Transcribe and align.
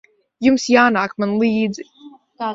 Jums 0.45 0.65
jānāk 0.75 1.13
man 1.25 1.37
līdzi. 1.45 1.87